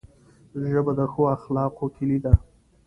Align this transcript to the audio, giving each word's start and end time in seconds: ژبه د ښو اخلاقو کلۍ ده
ژبه 0.71 0.91
د 0.99 1.01
ښو 1.11 1.21
اخلاقو 1.35 1.85
کلۍ 1.95 2.17
ده 2.25 2.33